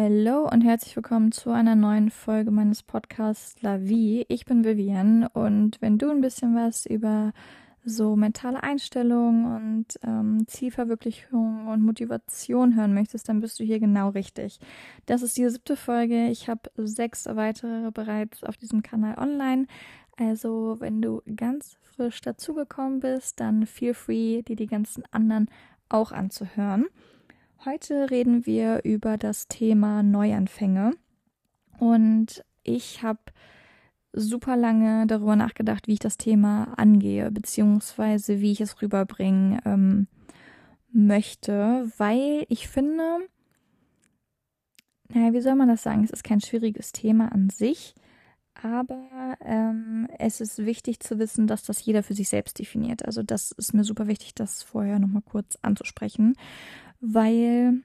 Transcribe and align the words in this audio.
Hallo 0.00 0.48
und 0.48 0.60
herzlich 0.60 0.94
willkommen 0.94 1.32
zu 1.32 1.50
einer 1.50 1.74
neuen 1.74 2.10
Folge 2.10 2.52
meines 2.52 2.84
Podcasts 2.84 3.60
La 3.62 3.80
Vie. 3.80 4.24
Ich 4.28 4.44
bin 4.44 4.62
Vivian 4.62 5.26
und 5.26 5.82
wenn 5.82 5.98
du 5.98 6.08
ein 6.08 6.20
bisschen 6.20 6.54
was 6.54 6.86
über 6.86 7.32
so 7.84 8.14
mentale 8.14 8.62
Einstellung 8.62 9.56
und 9.56 9.86
ähm, 10.04 10.46
Zielverwirklichung 10.46 11.66
und 11.66 11.82
Motivation 11.82 12.76
hören 12.76 12.94
möchtest, 12.94 13.28
dann 13.28 13.40
bist 13.40 13.58
du 13.58 13.64
hier 13.64 13.80
genau 13.80 14.10
richtig. 14.10 14.60
Das 15.06 15.22
ist 15.22 15.36
die 15.36 15.48
siebte 15.48 15.74
Folge. 15.74 16.28
Ich 16.28 16.48
habe 16.48 16.70
sechs 16.76 17.26
weitere 17.26 17.90
bereits 17.90 18.44
auf 18.44 18.56
diesem 18.56 18.84
Kanal 18.84 19.18
online. 19.18 19.66
Also 20.16 20.76
wenn 20.78 21.02
du 21.02 21.22
ganz 21.34 21.76
frisch 21.82 22.20
dazugekommen 22.20 23.00
bist, 23.00 23.40
dann 23.40 23.66
feel 23.66 23.94
free, 23.94 24.42
dir 24.42 24.54
die 24.54 24.68
ganzen 24.68 25.02
anderen 25.10 25.50
auch 25.88 26.12
anzuhören. 26.12 26.86
Heute 27.64 28.08
reden 28.12 28.46
wir 28.46 28.84
über 28.84 29.18
das 29.18 29.48
Thema 29.48 30.04
Neuanfänge 30.04 30.92
und 31.80 32.44
ich 32.62 33.02
habe 33.02 33.18
super 34.12 34.56
lange 34.56 35.08
darüber 35.08 35.34
nachgedacht, 35.34 35.88
wie 35.88 35.94
ich 35.94 35.98
das 35.98 36.18
Thema 36.18 36.72
angehe, 36.76 37.32
beziehungsweise 37.32 38.40
wie 38.40 38.52
ich 38.52 38.60
es 38.60 38.80
rüberbringen 38.80 39.60
ähm, 39.64 40.06
möchte, 40.92 41.90
weil 41.98 42.46
ich 42.48 42.68
finde, 42.68 43.02
naja, 45.08 45.32
wie 45.32 45.40
soll 45.40 45.56
man 45.56 45.68
das 45.68 45.82
sagen? 45.82 46.04
Es 46.04 46.10
ist 46.10 46.22
kein 46.22 46.40
schwieriges 46.40 46.92
Thema 46.92 47.32
an 47.32 47.50
sich, 47.50 47.96
aber 48.54 49.36
ähm, 49.44 50.06
es 50.20 50.40
ist 50.40 50.64
wichtig 50.64 51.00
zu 51.00 51.18
wissen, 51.18 51.48
dass 51.48 51.64
das 51.64 51.84
jeder 51.84 52.04
für 52.04 52.14
sich 52.14 52.28
selbst 52.28 52.60
definiert. 52.60 53.04
Also 53.04 53.24
das 53.24 53.50
ist 53.50 53.74
mir 53.74 53.82
super 53.82 54.06
wichtig, 54.06 54.36
das 54.36 54.62
vorher 54.62 55.00
nochmal 55.00 55.22
kurz 55.22 55.58
anzusprechen 55.62 56.36
weil 57.00 57.82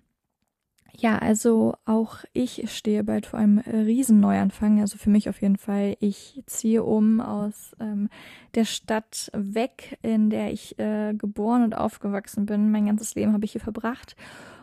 ja, 0.95 1.17
also 1.17 1.75
auch 1.85 2.19
ich 2.33 2.69
stehe 2.71 3.03
bald 3.03 3.25
vor 3.25 3.39
einem 3.39 3.57
riesen 3.59 4.19
Neuanfang. 4.19 4.79
Also 4.79 4.97
für 4.97 5.09
mich 5.09 5.27
auf 5.27 5.41
jeden 5.41 5.57
Fall. 5.57 5.97
Ich 5.99 6.41
ziehe 6.45 6.83
um 6.83 7.19
aus 7.19 7.75
ähm, 7.79 8.09
der 8.53 8.65
Stadt 8.65 9.31
weg, 9.33 9.97
in 10.03 10.29
der 10.29 10.51
ich 10.51 10.77
äh, 10.77 11.13
geboren 11.15 11.63
und 11.63 11.75
aufgewachsen 11.75 12.45
bin. 12.45 12.71
Mein 12.71 12.85
ganzes 12.85 13.15
Leben 13.15 13.33
habe 13.33 13.43
ich 13.43 13.53
hier 13.53 13.61
verbracht. 13.61 14.15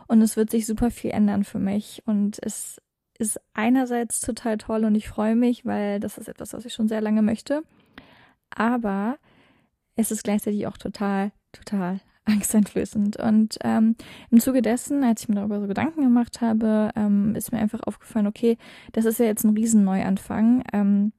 Und 0.07 0.21
es 0.21 0.37
wird 0.37 0.49
sich 0.49 0.65
super 0.65 0.89
viel 0.89 1.11
ändern 1.11 1.43
für 1.43 1.59
mich. 1.59 2.01
Und 2.05 2.39
es 2.41 2.81
ist 3.19 3.39
einerseits 3.53 4.21
total 4.21 4.57
toll 4.57 4.85
und 4.85 4.95
ich 4.95 5.07
freue 5.07 5.35
mich, 5.35 5.65
weil 5.65 5.99
das 5.99 6.17
ist 6.17 6.27
etwas, 6.27 6.53
was 6.53 6.65
ich 6.65 6.73
schon 6.73 6.87
sehr 6.87 7.01
lange 7.01 7.21
möchte. 7.21 7.61
Aber 8.49 9.17
es 9.95 10.11
ist 10.11 10.23
gleichzeitig 10.23 10.65
auch 10.65 10.77
total, 10.77 11.31
total 11.51 11.99
angsteinflößend. 12.25 13.17
Und 13.17 13.57
ähm, 13.63 13.95
im 14.29 14.39
Zuge 14.39 14.61
dessen, 14.61 15.03
als 15.03 15.23
ich 15.23 15.29
mir 15.29 15.35
darüber 15.35 15.59
so 15.59 15.67
Gedanken 15.67 16.01
gemacht 16.01 16.41
habe, 16.41 16.91
ähm, 16.95 17.35
ist 17.35 17.51
mir 17.51 17.59
einfach 17.59 17.81
aufgefallen, 17.85 18.27
okay, 18.27 18.57
das 18.91 19.05
ist 19.05 19.19
ja 19.19 19.25
jetzt 19.25 19.43
ein 19.43 19.55
Riesenneuanfang. 19.55 20.63
Ähm, 20.73 21.13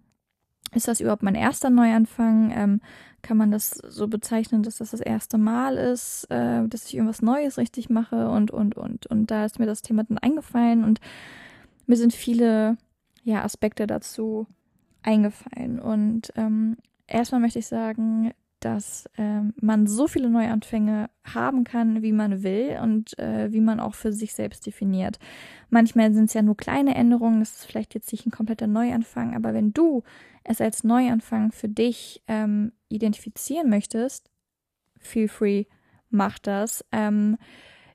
ist 0.75 0.89
das 0.89 1.01
überhaupt 1.01 1.23
mein 1.23 1.35
erster 1.35 1.71
Neuanfang? 1.71 2.53
Ähm, 2.55 2.81
kann 3.21 3.37
man 3.37 3.51
das 3.51 3.71
so 3.71 4.09
bezeichnen, 4.09 4.63
dass 4.63 4.79
das 4.79 4.91
das 4.91 5.01
erste 5.01 5.39
Mal 5.39 5.77
ist, 5.77 6.25
äh, 6.31 6.67
dass 6.67 6.87
ich 6.87 6.95
irgendwas 6.95 7.23
Neues 7.23 7.59
richtig 7.59 7.89
mache 7.89 8.29
und, 8.29 8.51
und, 8.51 8.77
und. 8.77 9.07
Und 9.07 9.31
da 9.31 9.45
ist 9.45 9.59
mir 9.59 9.67
das 9.67 9.83
Thema 9.83 10.05
dann 10.05 10.19
eingefallen 10.19 10.83
und 10.83 11.01
mir 11.87 11.97
sind 11.97 12.13
viele 12.13 12.77
ja, 13.23 13.45
Aspekte 13.45 13.87
dazu 13.87 14.47
eingefallen. 15.03 15.79
Und 15.79 16.33
ähm, 16.37 16.77
erstmal 17.07 17.41
möchte 17.41 17.61
ich 17.61 17.67
sagen, 17.67 18.33
dass 18.65 19.09
ähm, 19.19 19.55
man 19.61 19.87
so 19.87 20.07
viele 20.07 20.31
Neuanfänge 20.31 21.11
haben 21.25 21.65
kann, 21.65 22.03
wie 22.03 22.13
man 22.13 22.43
will 22.43 22.79
und 22.83 23.19
äh, 23.19 23.53
wie 23.53 23.61
man 23.61 23.81
auch 23.81 23.95
für 23.95 24.13
sich 24.13 24.35
selbst 24.35 24.67
definiert. 24.67 25.19
Manchmal 25.71 26.13
sind 26.13 26.27
es 26.27 26.35
ja 26.35 26.43
nur 26.43 26.57
kleine 26.57 26.95
Änderungen, 26.95 27.41
das 27.41 27.57
ist 27.57 27.67
vielleicht 27.67 27.95
jetzt 27.95 28.13
nicht 28.13 28.27
ein 28.27 28.31
kompletter 28.31 28.67
Neuanfang, 28.67 29.35
aber 29.35 29.55
wenn 29.55 29.73
du 29.73 30.03
es 30.45 30.61
als 30.61 30.85
Neuanfang 30.85 31.53
für 31.53 31.69
dich 31.69 32.23
ähm, 32.29 32.73
identifizieren 32.89 33.69
möchtest, 33.69 34.31
feel 34.99 35.29
free, 35.29 35.65
mach 36.11 36.39
das. 36.39 36.85
Ähm, 36.93 37.37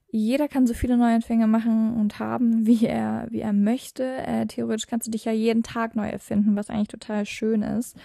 jeder 0.10 0.48
kann 0.48 0.68
so 0.68 0.74
viele 0.74 0.98
Neuanfänge 0.98 1.48
machen 1.48 1.96
und 1.96 2.20
haben, 2.20 2.66
wie 2.66 2.86
er, 2.86 3.28
wie 3.30 3.42
er 3.42 3.54
möchte. 3.54 4.04
Äh, 4.04 4.48
theoretisch 4.48 4.88
kannst 4.88 5.08
du 5.08 5.12
dich 5.12 5.26
ja 5.26 5.32
jeden 5.32 5.64
Tag 5.64 5.96
neu 5.96 6.08
erfinden, 6.08 6.56
was 6.56 6.70
eigentlich 6.70 6.88
total 6.88 7.26
schön 7.26 7.62
ist, 7.62 7.96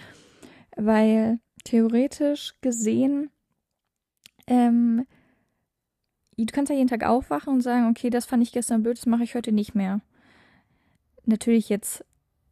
weil 0.75 1.39
theoretisch 1.63 2.55
gesehen, 2.61 3.29
ähm, 4.47 5.05
du 6.37 6.45
kannst 6.51 6.69
ja 6.69 6.75
jeden 6.75 6.89
Tag 6.89 7.03
aufwachen 7.03 7.53
und 7.53 7.61
sagen, 7.61 7.89
okay, 7.89 8.09
das 8.09 8.25
fand 8.25 8.43
ich 8.43 8.51
gestern 8.51 8.83
blöd, 8.83 8.97
das 8.97 9.05
mache 9.05 9.23
ich 9.23 9.35
heute 9.35 9.51
nicht 9.51 9.75
mehr. 9.75 10.01
Natürlich 11.25 11.69
jetzt 11.69 12.03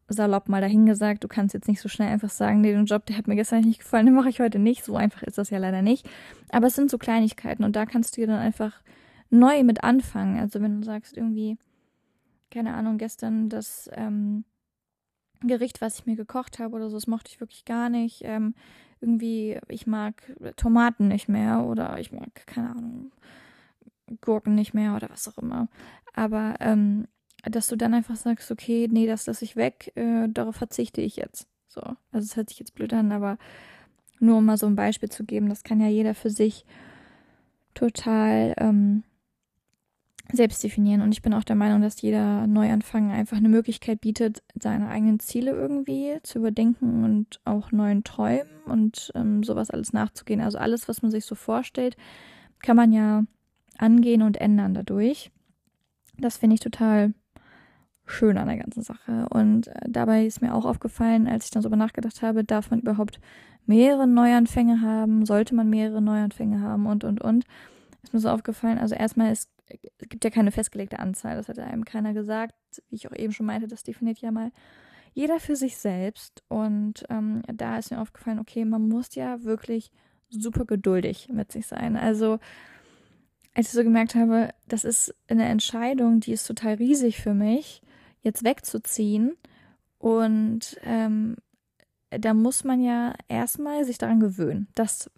salopp 0.08 0.50
mal 0.50 0.62
dahingesagt, 0.62 1.24
du 1.24 1.28
kannst 1.28 1.54
jetzt 1.54 1.68
nicht 1.68 1.82
so 1.82 1.90
schnell 1.90 2.10
einfach 2.10 2.30
sagen, 2.30 2.62
nee, 2.62 2.72
den 2.72 2.86
Job, 2.86 3.06
der 3.06 3.18
hat 3.18 3.28
mir 3.28 3.36
gestern 3.36 3.62
nicht 3.62 3.80
gefallen, 3.80 4.06
den 4.06 4.16
mache 4.16 4.30
ich 4.30 4.40
heute 4.40 4.60
nicht. 4.60 4.84
So 4.84 4.96
einfach 4.96 5.24
ist 5.24 5.38
das 5.38 5.50
ja 5.50 5.58
leider 5.58 5.82
nicht. 5.82 6.08
Aber 6.50 6.68
es 6.68 6.76
sind 6.76 6.92
so 6.92 6.98
Kleinigkeiten 6.98 7.64
und 7.64 7.76
da 7.76 7.86
kannst 7.86 8.16
du 8.16 8.22
dir 8.22 8.28
dann 8.28 8.40
einfach 8.40 8.82
neu 9.30 9.64
mit 9.64 9.84
anfangen. 9.84 10.40
Also 10.40 10.62
wenn 10.62 10.82
du 10.82 10.86
sagst 10.86 11.18
irgendwie, 11.18 11.58
keine 12.50 12.74
Ahnung, 12.74 12.98
gestern 12.98 13.50
das 13.50 13.90
ähm, 13.94 14.44
Gericht, 15.42 15.82
was 15.82 16.00
ich 16.00 16.06
mir 16.06 16.16
gekocht 16.16 16.60
habe 16.60 16.76
oder 16.76 16.90
so, 16.90 16.98
das 16.98 17.08
mochte 17.08 17.32
ich 17.32 17.40
wirklich 17.40 17.66
gar 17.66 17.90
nicht. 17.90 18.22
Ähm, 18.24 18.54
irgendwie, 19.02 19.60
ich 19.68 19.88
mag 19.88 20.24
Tomaten 20.56 21.08
nicht 21.08 21.28
mehr 21.28 21.64
oder 21.64 22.00
ich 22.00 22.12
mag, 22.12 22.46
keine 22.46 22.70
Ahnung, 22.70 23.12
Gurken 24.22 24.56
nicht 24.56 24.74
mehr 24.74 24.96
oder 24.96 25.10
was 25.10 25.28
auch 25.28 25.38
immer. 25.38 25.68
Aber 26.14 26.56
ähm, 26.60 27.08
dass 27.44 27.68
du 27.68 27.76
dann 27.76 27.94
einfach 27.94 28.16
sagst, 28.16 28.52
okay, 28.52 28.88
nee, 28.92 29.08
das 29.08 29.26
lasse 29.26 29.46
ich 29.46 29.56
weg, 29.56 29.92
äh, 29.96 30.28
darauf 30.30 30.56
verzichte 30.56 31.02
ich 31.02 31.16
jetzt. 31.16 31.48
So. 31.68 31.82
Also 31.82 32.26
es 32.26 32.36
hört 32.36 32.50
sich 32.50 32.60
jetzt 32.60 32.76
blöd 32.76 32.94
an, 32.94 33.12
aber 33.12 33.38
nur 34.20 34.38
um 34.38 34.46
mal 34.46 34.58
so 34.58 34.68
ein 34.68 34.76
Beispiel 34.76 35.10
zu 35.10 35.24
geben, 35.24 35.50
das 35.50 35.64
kann 35.64 35.80
ja 35.82 35.88
jeder 35.88 36.14
für 36.14 36.30
sich 36.30 36.66
total 37.74 38.54
ähm, 38.58 39.04
selbst 40.34 40.64
definieren. 40.64 41.02
Und 41.02 41.12
ich 41.12 41.22
bin 41.22 41.34
auch 41.34 41.44
der 41.44 41.56
Meinung, 41.56 41.82
dass 41.82 42.02
jeder 42.02 42.48
Neuanfang 42.48 43.12
einfach 43.12 43.38
eine 43.38 43.50
Möglichkeit 43.50 44.02
bietet, 44.02 44.44
seine 44.60 44.90
eigenen 44.90 45.20
Ziele 45.20 45.52
irgendwie 45.52 46.18
zu 46.24 46.40
überdenken 46.40 47.04
und 47.04 47.40
auch 47.46 47.72
neuen 47.72 48.04
Träumen 48.04 48.64
und 48.66 49.12
ähm, 49.16 49.44
sowas 49.44 49.70
alles 49.70 49.94
nachzugehen. 49.94 50.42
Also 50.42 50.58
alles, 50.58 50.88
was 50.88 51.02
man 51.02 51.12
sich 51.12 51.26
so 51.26 51.36
vorstellt, 51.36 51.98
kann 52.62 52.76
man 52.76 52.92
ja 52.92 53.24
angehen 53.78 54.22
und 54.22 54.38
ändern 54.38 54.74
dadurch. 54.74 55.32
Das 56.18 56.38
finde 56.38 56.56
ich 56.56 56.60
total 56.60 57.14
schön 58.06 58.38
an 58.38 58.48
der 58.48 58.58
ganzen 58.58 58.84
Sache. 58.84 59.26
Und 59.30 59.68
äh, 59.68 59.82
dabei 59.88 60.26
ist 60.26 60.42
mir 60.42 60.54
auch 60.54 60.66
aufgefallen, 60.66 61.28
als 61.28 61.46
ich 61.46 61.52
dann 61.52 61.62
so 61.62 61.70
über 61.70 61.78
nachgedacht 61.78 62.22
habe, 62.22 62.44
darf 62.44 62.70
man 62.70 62.82
überhaupt 62.82 63.20
mehrere 63.66 64.08
Neuanfänge 64.08 64.82
haben? 64.82 65.26
Sollte 65.26 65.56
man 65.56 65.70
mehrere 65.70 66.02
Neuanfänge 66.02 66.62
haben? 66.62 66.86
Und, 66.86 67.04
und, 67.04 67.22
und. 67.22 67.46
Ist 68.04 68.14
mir 68.14 68.20
so 68.20 68.30
aufgefallen. 68.30 68.80
Also 68.80 68.96
erstmal 68.96 69.32
es 69.32 69.50
gibt 70.00 70.24
ja 70.24 70.30
keine 70.30 70.52
festgelegte 70.52 71.00
Anzahl, 71.00 71.36
das 71.36 71.48
hat 71.48 71.60
einem 71.60 71.86
keiner 71.86 72.14
gesagt. 72.14 72.56
Wie 72.90 72.96
ich 72.96 73.08
auch 73.08 73.16
eben 73.16 73.34
schon 73.34 73.46
meinte, 73.46 73.68
das 73.68 73.84
definiert 73.84 74.20
ja 74.20 74.32
mal 74.32 74.52
jeder 75.14 75.40
für 75.40 75.56
sich 75.56 75.78
selbst. 75.78 76.44
Und 76.48 77.06
ähm, 77.10 77.42
da 77.54 77.78
ist 77.78 77.92
mir 77.92 78.02
aufgefallen, 78.02 78.40
okay, 78.40 78.66
man 78.66 78.88
muss 78.88 79.16
ja 79.16 79.44
wirklich 79.44 79.92
super 80.30 80.66
geduldig 80.66 81.30
mit 81.32 81.52
sich 81.52 81.68
sein. 81.68 81.98
Also, 81.98 82.40
als 83.54 83.68
ich 83.68 83.74
so 83.74 83.84
gemerkt 83.84 84.16
habe, 84.16 84.50
das 84.68 84.84
ist 84.84 85.14
eine 85.28 85.46
Entscheidung, 85.46 86.22
die 86.22 86.32
ist 86.32 86.48
total 86.48 86.76
riesig 86.76 87.22
für 87.22 87.34
mich, 87.34 87.82
jetzt 88.22 88.46
wegzuziehen. 88.46 89.34
Und 89.98 90.80
ähm, 90.84 91.36
da 92.20 92.34
muss 92.34 92.64
man 92.64 92.82
ja 92.82 93.14
erstmal 93.28 93.86
sich 93.86 93.98
daran 93.98 94.20
gewöhnen. 94.20 94.68
Das, 94.76 95.10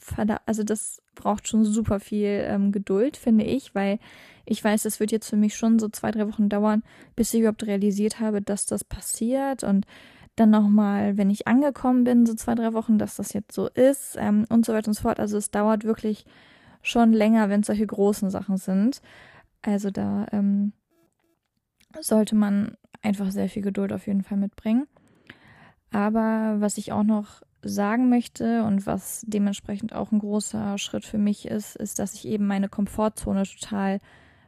also 0.46 0.64
das 0.64 1.02
braucht 1.16 1.48
schon 1.48 1.66
super 1.66 2.00
viel 2.00 2.46
ähm, 2.48 2.72
Geduld, 2.72 3.18
finde 3.18 3.46
ich, 3.46 3.74
weil 3.74 4.00
ich 4.46 4.64
weiß, 4.64 4.86
es 4.86 5.00
wird 5.00 5.12
jetzt 5.12 5.30
für 5.30 5.38
mich 5.38 5.56
schon 5.56 5.80
so 5.80 5.90
zwei, 5.90 6.12
drei 6.12 6.28
Wochen 6.28 6.50
dauern, 6.50 6.84
bis 7.16 7.34
ich 7.34 7.40
überhaupt 7.40 7.66
realisiert 7.66 8.20
habe, 8.20 8.42
dass 8.42 8.66
das 8.66 8.84
passiert 8.84 9.64
und 9.64 9.86
dann 10.36 10.50
nochmal, 10.50 11.18
wenn 11.18 11.30
ich 11.30 11.48
angekommen 11.48 12.04
bin, 12.04 12.26
so 12.26 12.34
zwei, 12.34 12.56
drei 12.56 12.74
Wochen, 12.74 12.98
dass 12.98 13.16
das 13.16 13.34
jetzt 13.34 13.54
so 13.54 13.68
ist 13.70 14.16
ähm, 14.20 14.46
und 14.50 14.66
so 14.66 14.74
weiter 14.74 14.88
und 14.88 14.96
so 14.96 15.02
fort. 15.04 15.20
Also 15.20 15.38
es 15.38 15.52
dauert 15.52 15.84
wirklich 15.84 16.26
schon 16.82 17.14
länger, 17.14 17.50
wenn 17.50 17.62
es 17.62 17.68
solche 17.68 17.86
großen 17.86 18.30
Sachen 18.30 18.58
sind. 18.58 19.02
Also 19.62 19.92
da 19.92 20.28
ähm, 20.32 20.74
sollte 22.02 22.36
man 22.36 22.78
einfach 23.02 23.32
sehr 23.32 23.50
viel 23.50 23.62
Geduld 23.62 23.94
auf 23.94 24.08
jeden 24.08 24.24
Fall 24.24 24.38
mitbringen. 24.38 24.88
Aber 25.94 26.56
was 26.60 26.78
ich 26.78 26.92
auch 26.92 27.04
noch 27.04 27.44
sagen 27.62 28.10
möchte 28.10 28.64
und 28.64 28.86
was 28.86 29.24
dementsprechend 29.26 29.94
auch 29.94 30.12
ein 30.12 30.20
großer 30.20 30.78
Schritt 30.78 31.06
für 31.06 31.18
mich 31.18 31.48
ist, 31.48 31.76
ist, 31.76 32.00
dass 32.00 32.16
ich 32.16 32.28
eben 32.28 32.46
meine 32.46 32.68
Komfortzone 32.68 33.44
total 33.44 34.00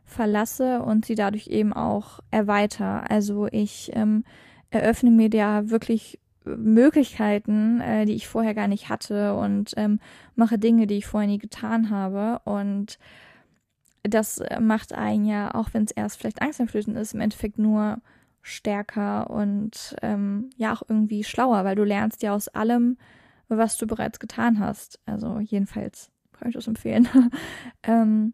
verlasse 0.03 0.81
und 0.81 1.05
sie 1.05 1.15
dadurch 1.15 1.47
eben 1.47 1.71
auch 1.71 2.19
erweitere. 2.31 3.09
Also 3.09 3.47
ich 3.47 3.91
ähm, 3.93 4.25
eröffne 4.69 5.11
mir 5.11 5.29
da 5.29 5.69
wirklich 5.69 6.19
Möglichkeiten, 6.43 7.79
äh, 7.79 8.05
die 8.05 8.13
ich 8.13 8.27
vorher 8.27 8.53
gar 8.53 8.67
nicht 8.67 8.89
hatte 8.89 9.35
und 9.35 9.73
ähm, 9.77 9.99
mache 10.35 10.59
Dinge, 10.59 10.87
die 10.87 10.97
ich 10.97 11.07
vorher 11.07 11.29
nie 11.29 11.39
getan 11.39 11.89
habe. 11.89 12.41
Und 12.43 12.99
das 14.03 14.41
macht 14.59 14.93
einen 14.93 15.25
ja, 15.25 15.55
auch 15.55 15.69
wenn 15.73 15.83
es 15.83 15.91
erst 15.91 16.19
vielleicht 16.19 16.41
angsteinflößend 16.41 16.97
ist, 16.97 17.13
im 17.13 17.21
Endeffekt 17.21 17.57
nur 17.57 17.99
stärker 18.45 19.31
und 19.31 19.95
ähm, 20.03 20.51
ja 20.55 20.71
auch 20.71 20.83
irgendwie 20.87 21.23
schlauer, 21.23 21.65
weil 21.65 21.75
du 21.75 21.83
lernst 21.83 22.21
ja 22.21 22.35
aus 22.35 22.47
allem, 22.47 22.95
was 23.47 23.75
du 23.77 23.87
bereits 23.87 24.19
getan 24.19 24.59
hast. 24.59 24.99
Also 25.07 25.39
jedenfalls 25.39 26.11
kann 26.31 26.49
ich 26.49 26.53
das 26.53 26.67
empfehlen. 26.67 27.07
ähm, 27.83 28.33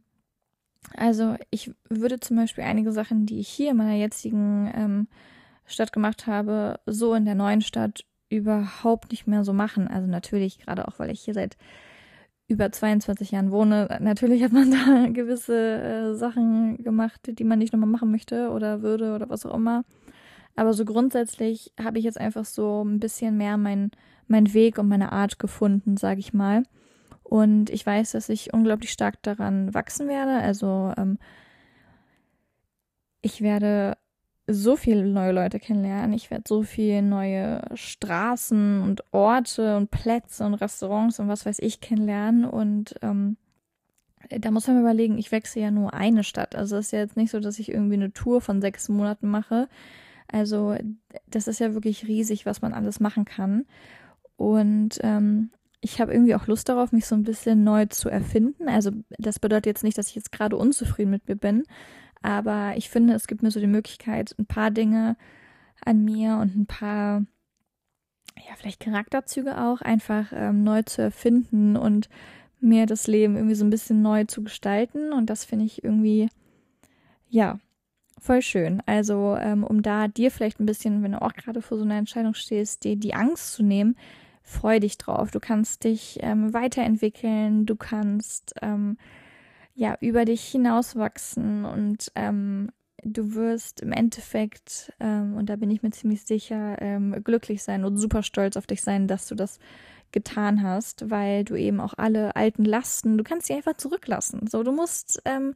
also 0.97 1.37
ich 1.49 1.71
würde 1.87 2.19
zum 2.19 2.35
Beispiel 2.35 2.65
einige 2.65 2.91
Sachen, 2.91 3.25
die 3.25 3.39
ich 3.39 3.47
hier 3.47 3.71
in 3.71 3.77
meiner 3.77 3.95
jetzigen 3.95 4.69
ähm, 4.75 5.07
Stadt 5.65 5.93
gemacht 5.93 6.27
habe, 6.27 6.81
so 6.85 7.13
in 7.13 7.23
der 7.23 7.35
neuen 7.35 7.61
Stadt 7.61 8.03
überhaupt 8.29 9.11
nicht 9.11 9.27
mehr 9.27 9.45
so 9.45 9.53
machen. 9.53 9.87
Also 9.87 10.07
natürlich, 10.07 10.59
gerade 10.59 10.89
auch, 10.89 10.99
weil 10.99 11.11
ich 11.11 11.21
hier 11.21 11.33
seit 11.33 11.55
über 12.51 12.71
22 12.71 13.31
Jahren 13.31 13.51
wohne, 13.51 13.97
natürlich 14.01 14.43
hat 14.43 14.51
man 14.51 14.69
da 14.69 15.07
gewisse 15.13 15.55
äh, 15.55 16.13
Sachen 16.15 16.83
gemacht, 16.83 17.21
die 17.25 17.43
man 17.43 17.57
nicht 17.57 17.73
nochmal 17.73 17.89
machen 17.89 18.11
möchte 18.11 18.49
oder 18.51 18.81
würde 18.81 19.15
oder 19.15 19.29
was 19.29 19.45
auch 19.45 19.55
immer. 19.55 19.83
Aber 20.55 20.73
so 20.73 20.85
grundsätzlich 20.85 21.73
habe 21.81 21.97
ich 21.97 22.03
jetzt 22.03 22.19
einfach 22.19 22.45
so 22.45 22.83
ein 22.83 22.99
bisschen 22.99 23.37
mehr 23.37 23.57
mein, 23.57 23.91
mein 24.27 24.53
Weg 24.53 24.77
und 24.77 24.89
meine 24.89 25.13
Art 25.13 25.39
gefunden, 25.39 25.95
sage 25.95 26.19
ich 26.19 26.33
mal. 26.33 26.63
Und 27.23 27.69
ich 27.69 27.85
weiß, 27.85 28.11
dass 28.11 28.27
ich 28.27 28.53
unglaublich 28.53 28.91
stark 28.91 29.23
daran 29.23 29.73
wachsen 29.73 30.09
werde. 30.09 30.43
Also 30.43 30.93
ähm, 30.97 31.17
ich 33.21 33.41
werde 33.41 33.97
so 34.53 34.75
viele 34.75 35.05
neue 35.05 35.31
Leute 35.31 35.59
kennenlernen. 35.59 36.13
Ich 36.13 36.31
werde 36.31 36.43
so 36.47 36.63
viele 36.63 37.01
neue 37.01 37.61
Straßen 37.73 38.81
und 38.81 39.03
Orte 39.11 39.77
und 39.77 39.91
Plätze 39.91 40.45
und 40.45 40.55
Restaurants 40.55 41.19
und 41.19 41.27
was 41.27 41.45
weiß 41.45 41.59
ich 41.59 41.81
kennenlernen. 41.81 42.45
Und 42.45 42.95
ähm, 43.01 43.37
da 44.29 44.51
muss 44.51 44.67
man 44.67 44.79
überlegen, 44.79 45.17
ich 45.17 45.31
wechsle 45.31 45.61
ja 45.61 45.71
nur 45.71 45.93
eine 45.93 46.23
Stadt. 46.23 46.55
Also 46.55 46.77
es 46.77 46.87
ist 46.87 46.91
ja 46.91 46.99
jetzt 46.99 47.17
nicht 47.17 47.31
so, 47.31 47.39
dass 47.39 47.59
ich 47.59 47.69
irgendwie 47.69 47.95
eine 47.95 48.13
Tour 48.13 48.41
von 48.41 48.61
sechs 48.61 48.89
Monaten 48.89 49.27
mache. 49.27 49.67
Also 50.31 50.75
das 51.27 51.47
ist 51.47 51.59
ja 51.59 51.73
wirklich 51.73 52.07
riesig, 52.07 52.45
was 52.45 52.61
man 52.61 52.73
alles 52.73 52.99
machen 52.99 53.25
kann. 53.25 53.65
Und 54.37 54.99
ähm, 55.01 55.51
ich 55.81 55.99
habe 55.99 56.13
irgendwie 56.13 56.35
auch 56.35 56.47
Lust 56.47 56.69
darauf, 56.69 56.91
mich 56.91 57.05
so 57.05 57.15
ein 57.15 57.23
bisschen 57.23 57.63
neu 57.63 57.87
zu 57.87 58.09
erfinden. 58.09 58.69
Also 58.69 58.91
das 59.17 59.39
bedeutet 59.39 59.65
jetzt 59.65 59.83
nicht, 59.83 59.97
dass 59.97 60.07
ich 60.07 60.15
jetzt 60.15 60.31
gerade 60.31 60.55
unzufrieden 60.55 61.11
mit 61.11 61.27
mir 61.27 61.35
bin, 61.35 61.63
aber 62.21 62.73
ich 62.75 62.89
finde, 62.89 63.13
es 63.13 63.27
gibt 63.27 63.43
mir 63.43 63.51
so 63.51 63.59
die 63.59 63.67
Möglichkeit, 63.67 64.35
ein 64.37 64.45
paar 64.45 64.71
Dinge 64.71 65.15
an 65.83 66.03
mir 66.03 66.37
und 66.37 66.55
ein 66.55 66.65
paar, 66.65 67.25
ja, 68.37 68.55
vielleicht 68.57 68.79
Charakterzüge 68.79 69.59
auch 69.59 69.81
einfach 69.81 70.31
ähm, 70.33 70.63
neu 70.63 70.83
zu 70.83 71.01
erfinden 71.01 71.75
und 71.75 72.09
mir 72.59 72.85
das 72.85 73.07
Leben 73.07 73.35
irgendwie 73.35 73.55
so 73.55 73.65
ein 73.65 73.71
bisschen 73.71 74.01
neu 74.01 74.25
zu 74.25 74.43
gestalten. 74.43 75.11
Und 75.11 75.29
das 75.29 75.43
finde 75.45 75.65
ich 75.65 75.83
irgendwie, 75.83 76.29
ja, 77.29 77.59
voll 78.19 78.43
schön. 78.43 78.83
Also, 78.85 79.35
ähm, 79.39 79.63
um 79.63 79.81
da 79.81 80.07
dir 80.07 80.29
vielleicht 80.29 80.59
ein 80.59 80.67
bisschen, 80.67 81.01
wenn 81.01 81.13
du 81.13 81.21
auch 81.21 81.33
gerade 81.33 81.61
vor 81.61 81.77
so 81.77 81.83
einer 81.83 81.97
Entscheidung 81.97 82.35
stehst, 82.35 82.83
dir 82.83 82.95
die 82.95 83.15
Angst 83.15 83.53
zu 83.53 83.63
nehmen, 83.63 83.95
freu 84.43 84.79
dich 84.79 84.97
drauf. 84.99 85.31
Du 85.31 85.39
kannst 85.39 85.83
dich 85.83 86.19
ähm, 86.21 86.53
weiterentwickeln, 86.53 87.65
du 87.65 87.75
kannst 87.75 88.53
ähm, 88.61 88.97
ja 89.81 89.97
über 89.99 90.25
dich 90.25 90.43
hinauswachsen 90.43 91.65
und 91.65 92.11
ähm, 92.13 92.69
du 93.03 93.33
wirst 93.33 93.81
im 93.81 93.91
Endeffekt, 93.91 94.93
ähm, 94.99 95.35
und 95.35 95.49
da 95.49 95.55
bin 95.55 95.71
ich 95.71 95.81
mir 95.81 95.89
ziemlich 95.89 96.21
sicher, 96.21 96.79
ähm, 96.79 97.23
glücklich 97.23 97.63
sein 97.63 97.83
und 97.83 97.97
super 97.97 98.21
stolz 98.21 98.57
auf 98.57 98.67
dich 98.67 98.83
sein, 98.83 99.07
dass 99.07 99.27
du 99.27 99.33
das 99.33 99.57
getan 100.11 100.61
hast, 100.61 101.09
weil 101.09 101.43
du 101.45 101.55
eben 101.55 101.79
auch 101.79 101.95
alle 101.97 102.35
alten 102.35 102.63
Lasten, 102.63 103.17
du 103.17 103.23
kannst 103.23 103.47
sie 103.47 103.55
einfach 103.55 103.75
zurücklassen. 103.75 104.45
So, 104.45 104.61
du 104.61 104.71
musst, 104.71 105.19
ähm, 105.25 105.55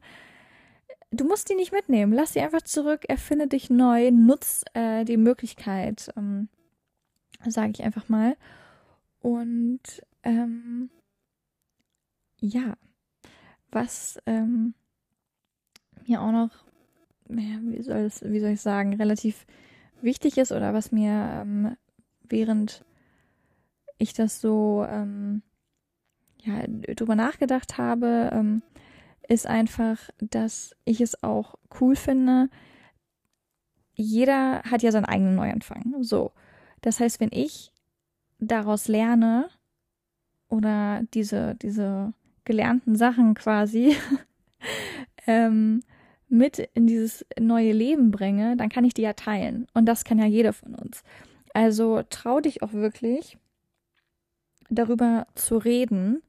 du 1.12 1.24
musst 1.24 1.48
die 1.48 1.54
nicht 1.54 1.70
mitnehmen. 1.70 2.12
Lass 2.12 2.32
sie 2.32 2.40
einfach 2.40 2.62
zurück, 2.62 3.04
erfinde 3.08 3.46
dich 3.46 3.70
neu, 3.70 4.10
nutz 4.10 4.64
äh, 4.74 5.04
die 5.04 5.18
Möglichkeit, 5.18 6.10
ähm, 6.16 6.48
sage 7.46 7.70
ich 7.76 7.84
einfach 7.84 8.08
mal. 8.08 8.36
Und 9.20 10.02
ähm, 10.24 10.90
ja, 12.40 12.76
was 13.70 14.18
ähm, 14.26 14.74
mir 16.06 16.20
auch 16.22 16.32
noch, 16.32 16.50
ja, 17.28 17.58
wie, 17.62 17.82
soll 17.82 17.98
es, 17.98 18.22
wie 18.22 18.40
soll 18.40 18.50
ich 18.50 18.60
sagen, 18.60 18.94
relativ 18.94 19.46
wichtig 20.00 20.38
ist 20.38 20.52
oder 20.52 20.74
was 20.74 20.92
mir 20.92 21.42
ähm, 21.42 21.76
während 22.28 22.84
ich 23.98 24.12
das 24.12 24.40
so 24.40 24.86
ähm, 24.88 25.42
ja, 26.42 26.64
drüber 26.66 27.16
nachgedacht 27.16 27.78
habe, 27.78 28.30
ähm, 28.32 28.62
ist 29.28 29.46
einfach, 29.46 29.98
dass 30.18 30.76
ich 30.84 31.00
es 31.00 31.22
auch 31.22 31.56
cool 31.80 31.96
finde. 31.96 32.48
Jeder 33.94 34.62
hat 34.62 34.82
ja 34.82 34.92
seinen 34.92 35.06
eigenen 35.06 35.34
Neuanfang. 35.34 35.96
So. 36.02 36.32
Das 36.82 37.00
heißt, 37.00 37.18
wenn 37.18 37.30
ich 37.32 37.72
daraus 38.38 38.86
lerne 38.86 39.48
oder 40.48 41.02
diese, 41.14 41.56
diese 41.56 42.12
gelernten 42.46 42.96
Sachen 42.96 43.34
quasi 43.34 43.94
ähm, 45.26 45.82
mit 46.28 46.58
in 46.74 46.86
dieses 46.86 47.26
neue 47.38 47.72
Leben 47.72 48.10
bringe, 48.10 48.56
dann 48.56 48.70
kann 48.70 48.84
ich 48.84 48.94
die 48.94 49.02
ja 49.02 49.12
teilen. 49.12 49.66
Und 49.74 49.86
das 49.86 50.04
kann 50.04 50.18
ja 50.18 50.24
jeder 50.24 50.54
von 50.54 50.74
uns. 50.74 51.02
Also 51.52 52.02
trau 52.08 52.40
dich 52.40 52.62
auch 52.62 52.72
wirklich 52.72 53.38
darüber 54.68 55.26
zu 55.34 55.58
reden, 55.58 56.22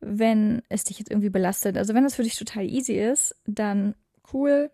wenn 0.00 0.62
es 0.68 0.84
dich 0.84 0.98
jetzt 0.98 1.10
irgendwie 1.10 1.30
belastet. 1.30 1.76
Also 1.76 1.94
wenn 1.94 2.04
das 2.04 2.14
für 2.14 2.22
dich 2.22 2.36
total 2.36 2.64
easy 2.64 2.94
ist, 2.94 3.34
dann 3.46 3.94
cool, 4.32 4.70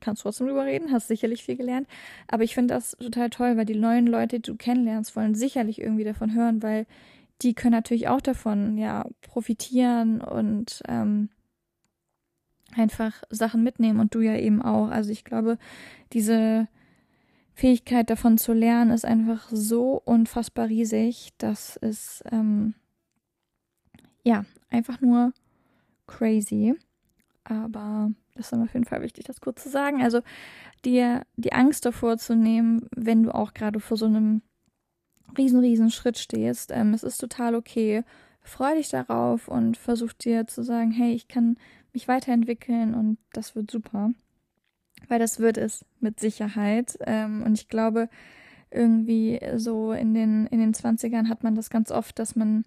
kannst 0.00 0.22
trotzdem 0.22 0.46
drüber 0.46 0.64
reden, 0.64 0.92
hast 0.92 1.08
sicherlich 1.08 1.44
viel 1.44 1.56
gelernt. 1.56 1.86
Aber 2.28 2.42
ich 2.42 2.54
finde 2.54 2.74
das 2.74 2.92
total 2.92 3.30
toll, 3.30 3.56
weil 3.56 3.66
die 3.66 3.74
neuen 3.74 4.06
Leute, 4.06 4.40
die 4.40 4.50
du 4.50 4.56
kennenlernst, 4.56 5.14
wollen 5.16 5.34
sicherlich 5.34 5.80
irgendwie 5.80 6.04
davon 6.04 6.34
hören, 6.34 6.62
weil 6.62 6.86
die 7.42 7.54
können 7.54 7.72
natürlich 7.72 8.08
auch 8.08 8.20
davon 8.20 8.78
ja 8.78 9.06
profitieren 9.22 10.20
und 10.20 10.82
ähm, 10.88 11.30
einfach 12.76 13.22
Sachen 13.30 13.62
mitnehmen 13.62 14.00
und 14.00 14.14
du 14.14 14.20
ja 14.20 14.36
eben 14.36 14.62
auch. 14.62 14.88
Also 14.90 15.10
ich 15.10 15.24
glaube, 15.24 15.58
diese 16.12 16.68
Fähigkeit 17.54 18.10
davon 18.10 18.38
zu 18.38 18.52
lernen 18.52 18.90
ist 18.90 19.04
einfach 19.04 19.48
so 19.50 20.00
unfassbar 20.04 20.68
riesig, 20.68 21.32
dass 21.38 21.76
es 21.76 22.22
ähm, 22.30 22.74
ja 24.24 24.44
einfach 24.70 25.00
nur 25.00 25.32
crazy. 26.06 26.74
Aber 27.44 28.10
das 28.34 28.52
ist 28.52 28.58
auf 28.58 28.72
jeden 28.72 28.86
Fall 28.86 29.02
wichtig, 29.02 29.24
das 29.24 29.40
kurz 29.40 29.62
zu 29.62 29.68
sagen. 29.68 30.02
Also 30.02 30.22
dir 30.84 31.26
die 31.36 31.52
Angst 31.52 31.84
davor 31.84 32.16
zu 32.18 32.34
nehmen, 32.34 32.88
wenn 32.94 33.22
du 33.22 33.34
auch 33.34 33.54
gerade 33.54 33.80
vor 33.80 33.96
so 33.96 34.06
einem 34.06 34.42
riesen, 35.36 35.60
riesen 35.60 35.90
Schritt 35.90 36.18
stehst. 36.18 36.70
Ähm, 36.72 36.94
es 36.94 37.02
ist 37.02 37.18
total 37.18 37.54
okay. 37.54 38.04
Freu 38.42 38.74
dich 38.74 38.90
darauf 38.90 39.48
und 39.48 39.76
versuch 39.76 40.12
dir 40.12 40.46
zu 40.46 40.62
sagen, 40.62 40.90
hey, 40.90 41.12
ich 41.12 41.28
kann 41.28 41.56
mich 41.92 42.08
weiterentwickeln 42.08 42.94
und 42.94 43.18
das 43.32 43.54
wird 43.54 43.70
super. 43.70 44.10
Weil 45.08 45.18
das 45.18 45.38
wird 45.38 45.58
es 45.58 45.84
mit 46.00 46.20
Sicherheit. 46.20 46.98
Ähm, 47.00 47.42
und 47.42 47.58
ich 47.58 47.68
glaube, 47.68 48.08
irgendwie 48.70 49.40
so 49.56 49.92
in 49.92 50.14
den, 50.14 50.46
in 50.48 50.58
den 50.58 50.74
20ern 50.74 51.28
hat 51.28 51.42
man 51.42 51.54
das 51.54 51.70
ganz 51.70 51.90
oft, 51.90 52.18
dass 52.18 52.36
man 52.36 52.64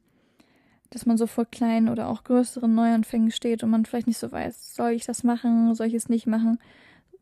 dass 0.90 1.06
man 1.06 1.18
so 1.18 1.28
vor 1.28 1.46
kleinen 1.46 1.90
oder 1.90 2.08
auch 2.08 2.24
größeren 2.24 2.74
Neuanfängen 2.74 3.32
steht 3.32 3.64
und 3.64 3.70
man 3.70 3.86
vielleicht 3.86 4.08
nicht 4.08 4.20
so 4.20 4.32
weiß, 4.32 4.76
soll 4.76 4.92
ich 4.92 5.06
das 5.06 5.24
machen, 5.24 5.74
soll 5.76 5.88
ich 5.88 5.94
es 5.94 6.10
nicht 6.10 6.28
machen. 6.28 6.60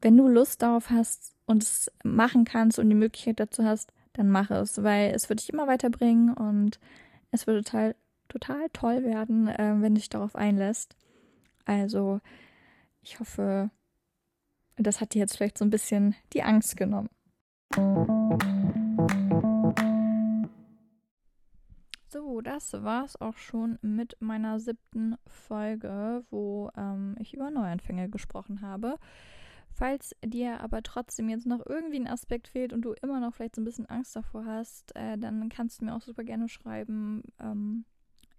Wenn 0.01 0.17
du 0.17 0.27
Lust 0.27 0.61
darauf 0.61 0.89
hast 0.89 1.33
und 1.45 1.63
es 1.63 1.91
machen 2.03 2.45
kannst 2.45 2.79
und 2.79 2.89
die 2.89 2.95
Möglichkeit 2.95 3.39
dazu 3.39 3.63
hast, 3.63 3.91
dann 4.15 4.29
mach 4.29 4.49
es, 4.49 4.81
weil 4.81 5.11
es 5.11 5.29
wird 5.29 5.41
dich 5.41 5.51
immer 5.51 5.67
weiterbringen 5.67 6.33
und 6.33 6.79
es 7.31 7.47
wird 7.47 7.65
total, 7.65 7.95
total 8.29 8.69
toll 8.71 9.03
werden, 9.03 9.47
äh, 9.47 9.75
wenn 9.79 9.93
du 9.93 9.99
dich 9.99 10.09
darauf 10.09 10.35
einlässt. 10.35 10.95
Also, 11.65 12.21
ich 13.01 13.19
hoffe, 13.19 13.69
das 14.77 15.01
hat 15.01 15.13
dir 15.13 15.19
jetzt 15.19 15.35
vielleicht 15.35 15.57
so 15.57 15.65
ein 15.65 15.69
bisschen 15.69 16.15
die 16.33 16.43
Angst 16.43 16.77
genommen. 16.77 17.09
So, 22.07 22.39
das 22.39 22.71
war's 22.71 23.19
auch 23.19 23.35
schon 23.35 23.77
mit 23.81 24.15
meiner 24.21 24.59
siebten 24.59 25.17
Folge, 25.27 26.23
wo 26.29 26.69
ähm, 26.77 27.17
ich 27.19 27.33
über 27.33 27.51
Neuanfänge 27.51 28.09
gesprochen 28.09 28.61
habe. 28.61 28.97
Falls 29.77 30.15
dir 30.23 30.61
aber 30.61 30.83
trotzdem 30.83 31.27
jetzt 31.27 31.45
noch 31.45 31.65
irgendwie 31.65 31.99
ein 31.99 32.07
Aspekt 32.07 32.47
fehlt 32.47 32.71
und 32.71 32.83
du 32.83 32.93
immer 32.93 33.19
noch 33.19 33.33
vielleicht 33.33 33.55
so 33.55 33.61
ein 33.61 33.65
bisschen 33.65 33.85
Angst 33.87 34.15
davor 34.15 34.45
hast, 34.45 34.95
äh, 34.95 35.17
dann 35.17 35.49
kannst 35.49 35.81
du 35.81 35.85
mir 35.85 35.93
auch 35.93 36.01
super 36.01 36.23
gerne 36.23 36.47
schreiben. 36.47 37.23
Ähm, 37.39 37.83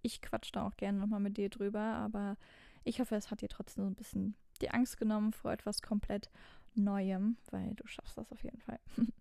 ich 0.00 0.22
quatsch 0.22 0.48
da 0.54 0.66
auch 0.66 0.78
gerne 0.78 0.98
nochmal 0.98 1.20
mit 1.20 1.36
dir 1.36 1.50
drüber, 1.50 1.80
aber 1.80 2.38
ich 2.84 3.00
hoffe, 3.00 3.16
es 3.16 3.30
hat 3.30 3.42
dir 3.42 3.50
trotzdem 3.50 3.84
so 3.84 3.90
ein 3.90 3.94
bisschen 3.94 4.34
die 4.62 4.70
Angst 4.70 4.96
genommen 4.96 5.34
vor 5.34 5.52
etwas 5.52 5.82
komplett 5.82 6.30
Neuem, 6.74 7.36
weil 7.50 7.74
du 7.74 7.86
schaffst 7.86 8.16
das 8.16 8.32
auf 8.32 8.42
jeden 8.42 8.60
Fall. 8.60 8.80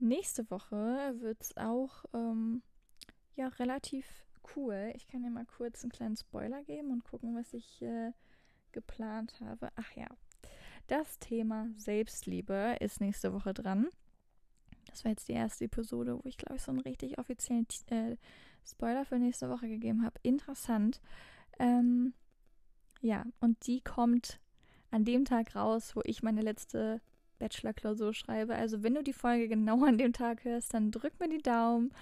Nächste 0.00 0.50
Woche 0.50 1.14
wird 1.20 1.42
es 1.42 1.56
auch 1.56 2.06
ähm, 2.12 2.62
ja 3.36 3.46
relativ 3.46 4.04
cool. 4.56 4.90
Ich 4.96 5.06
kann 5.06 5.22
dir 5.22 5.30
mal 5.30 5.46
kurz 5.46 5.84
einen 5.84 5.92
kleinen 5.92 6.16
Spoiler 6.16 6.64
geben 6.64 6.90
und 6.90 7.04
gucken, 7.04 7.36
was 7.36 7.54
ich 7.54 7.82
äh, 7.82 8.10
geplant 8.72 9.38
habe. 9.40 9.70
Ach 9.76 9.92
ja, 9.92 10.08
das 10.90 11.18
Thema 11.20 11.68
Selbstliebe 11.76 12.76
ist 12.80 13.00
nächste 13.00 13.32
Woche 13.32 13.54
dran. 13.54 13.88
Das 14.86 15.04
war 15.04 15.12
jetzt 15.12 15.28
die 15.28 15.34
erste 15.34 15.64
Episode, 15.64 16.18
wo 16.18 16.28
ich, 16.28 16.36
glaube 16.36 16.56
ich, 16.56 16.62
so 16.62 16.72
einen 16.72 16.80
richtig 16.80 17.18
offiziellen 17.18 17.66
äh, 17.90 18.16
Spoiler 18.66 19.04
für 19.04 19.18
nächste 19.18 19.48
Woche 19.48 19.68
gegeben 19.68 20.04
habe. 20.04 20.18
Interessant. 20.22 21.00
Ähm, 21.58 22.12
ja, 23.00 23.24
und 23.40 23.66
die 23.66 23.80
kommt 23.80 24.40
an 24.90 25.04
dem 25.04 25.24
Tag 25.24 25.54
raus, 25.54 25.94
wo 25.94 26.00
ich 26.04 26.24
meine 26.24 26.42
letzte 26.42 27.00
Bachelor-Klausur 27.38 28.12
schreibe. 28.12 28.56
Also 28.56 28.82
wenn 28.82 28.94
du 28.94 29.02
die 29.02 29.12
Folge 29.12 29.48
genau 29.48 29.84
an 29.84 29.96
dem 29.96 30.12
Tag 30.12 30.44
hörst, 30.44 30.74
dann 30.74 30.90
drück 30.90 31.18
mir 31.20 31.28
die 31.28 31.38
Daumen 31.38 31.92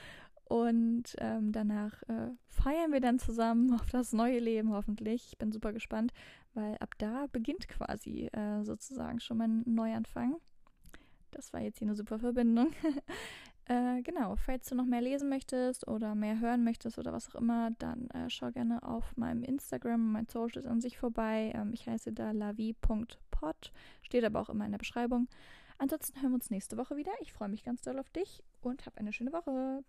und 0.49 1.15
ähm, 1.19 1.53
danach 1.53 2.03
äh, 2.05 2.31
feiern 2.47 2.93
wir 2.93 3.01
dann 3.01 3.19
zusammen 3.19 3.73
auf 3.75 3.91
das 3.91 4.13
neue 4.13 4.39
Leben 4.39 4.73
hoffentlich. 4.73 5.27
Ich 5.33 5.39
bin 5.39 5.53
super 5.53 5.73
gespannt, 5.73 6.13
weil 6.55 6.77
ab 6.79 6.95
da 6.99 7.27
beginnt 7.31 7.69
quasi 7.69 8.27
äh, 8.33 8.65
sozusagen 8.65 9.21
schon 9.21 9.37
mein 9.37 9.63
Neuanfang. 9.67 10.37
Das 11.31 11.53
war 11.53 11.61
jetzt 11.61 11.79
hier 11.79 11.87
eine 11.87 11.95
super 11.95 12.19
Verbindung. 12.19 12.73
äh, 13.67 14.01
genau, 14.01 14.37
falls 14.37 14.71
du 14.71 14.75
noch 14.75 14.87
mehr 14.87 15.03
lesen 15.03 15.29
möchtest 15.29 15.87
oder 15.87 16.15
mehr 16.15 16.41
hören 16.41 16.65
möchtest 16.65 16.99
oder 16.99 17.13
was 17.13 17.29
auch 17.29 17.35
immer, 17.35 17.71
dann 17.79 18.09
äh, 18.11 18.31
schau 18.31 18.51
gerne 18.51 18.83
auf 18.83 19.17
meinem 19.19 19.43
Instagram, 19.43 20.13
mein 20.13 20.29
Socials 20.29 20.67
an 20.67 20.81
sich 20.81 20.97
vorbei. 20.97 21.53
Ähm, 21.55 21.75
ich 21.75 21.87
heiße 21.87 22.13
da 22.15 22.31
lavi.pod, 22.31 23.73
steht 24.01 24.25
aber 24.25 24.41
auch 24.41 24.49
immer 24.49 24.65
in 24.65 24.71
der 24.71 24.79
Beschreibung. 24.79 25.29
Ansonsten 25.77 26.21
hören 26.23 26.31
wir 26.31 26.37
uns 26.37 26.51
nächste 26.51 26.79
Woche 26.79 26.97
wieder. 26.97 27.13
Ich 27.21 27.35
freue 27.35 27.51
mich 27.51 27.65
ganz 27.65 27.83
doll 27.83 27.99
auf 27.99 28.09
dich 28.09 28.43
und 28.63 28.87
hab 28.87 28.97
eine 28.97 29.13
schöne 29.13 29.33
Woche. 29.33 29.85